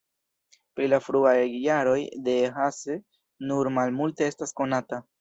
[0.79, 1.35] Pri la fruaj
[1.67, 1.99] jaroj
[2.31, 2.99] de Hasse
[3.53, 5.07] nur malmulte estas konata.